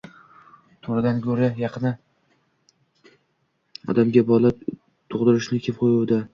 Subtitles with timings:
[0.87, 1.85] To`ridan go`ri yaqin
[3.95, 6.23] odamga bola tug`dirishni kim qo`yuvdi